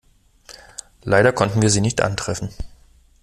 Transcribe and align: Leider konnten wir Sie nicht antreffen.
Leider 1.03 1.31
konnten 1.31 1.61
wir 1.61 1.69
Sie 1.69 1.79
nicht 1.79 2.01
antreffen. 2.01 2.49